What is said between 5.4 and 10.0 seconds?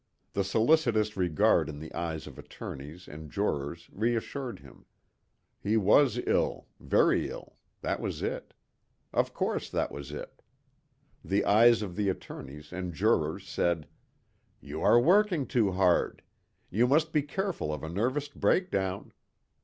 He was ill, very ill that was it. Of course, that